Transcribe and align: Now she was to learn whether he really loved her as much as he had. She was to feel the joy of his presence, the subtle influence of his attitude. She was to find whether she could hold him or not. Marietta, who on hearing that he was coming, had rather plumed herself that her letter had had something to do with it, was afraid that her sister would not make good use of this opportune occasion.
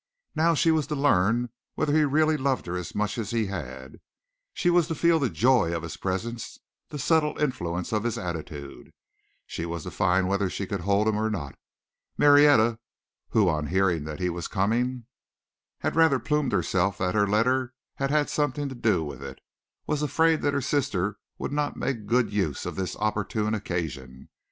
Now 0.33 0.55
she 0.55 0.71
was 0.71 0.87
to 0.87 0.95
learn 0.95 1.51
whether 1.75 1.93
he 1.93 2.05
really 2.05 2.35
loved 2.35 2.65
her 2.65 2.75
as 2.75 2.95
much 2.95 3.19
as 3.19 3.29
he 3.29 3.45
had. 3.45 3.99
She 4.51 4.71
was 4.71 4.87
to 4.87 4.95
feel 4.95 5.19
the 5.19 5.29
joy 5.29 5.75
of 5.75 5.83
his 5.83 5.95
presence, 5.95 6.57
the 6.89 6.97
subtle 6.97 7.37
influence 7.37 7.93
of 7.93 8.01
his 8.03 8.17
attitude. 8.17 8.93
She 9.45 9.63
was 9.63 9.83
to 9.83 9.91
find 9.91 10.27
whether 10.27 10.49
she 10.49 10.65
could 10.65 10.81
hold 10.81 11.07
him 11.07 11.17
or 11.17 11.29
not. 11.29 11.53
Marietta, 12.17 12.79
who 13.29 13.47
on 13.47 13.67
hearing 13.67 14.05
that 14.05 14.19
he 14.19 14.31
was 14.31 14.47
coming, 14.47 15.05
had 15.81 15.95
rather 15.95 16.17
plumed 16.17 16.51
herself 16.51 16.97
that 16.97 17.13
her 17.13 17.27
letter 17.27 17.75
had 17.97 18.09
had 18.09 18.27
something 18.27 18.69
to 18.69 18.73
do 18.73 19.03
with 19.03 19.21
it, 19.21 19.39
was 19.85 20.01
afraid 20.01 20.41
that 20.41 20.55
her 20.55 20.61
sister 20.61 21.19
would 21.37 21.51
not 21.51 21.77
make 21.77 22.07
good 22.07 22.33
use 22.33 22.65
of 22.65 22.75
this 22.75 22.95
opportune 22.95 23.53
occasion. 23.53 24.29